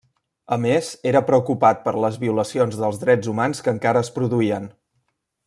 A 0.55 0.57
més 0.61 0.87
era 1.11 1.21
preocupat 1.27 1.83
per 1.83 1.93
les 2.05 2.17
violacions 2.23 2.81
dels 2.85 2.99
drets 3.05 3.31
humans 3.35 3.63
que 3.67 3.75
encara 3.79 4.03
es 4.07 4.11
produïen. 4.19 4.69